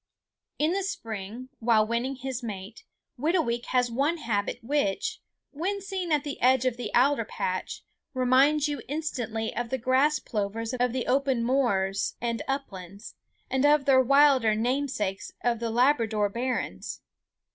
[0.57, 2.85] In the spring, while winning his mate,
[3.19, 5.19] Whitooweek has one habit which,
[5.51, 7.83] when seen at the edge of the alder patch,
[8.15, 13.13] reminds you instantly of the grass plovers of the open moors and uplands,
[13.47, 17.01] and of their wilder namesakes of the Labrador barrens.